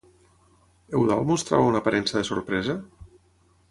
Eudald 1.01 1.29
mostrava 1.33 1.69
una 1.71 1.85
aparença 1.85 2.19
de 2.19 2.27
sorpresa? 2.35 2.83